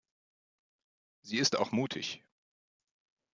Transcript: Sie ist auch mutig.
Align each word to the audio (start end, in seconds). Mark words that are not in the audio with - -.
Sie 1.21 1.37
ist 1.37 1.55
auch 1.59 1.71
mutig. 1.71 2.23